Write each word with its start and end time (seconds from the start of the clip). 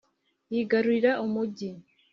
yigarurira 0.53 1.11
umugi 1.25 1.69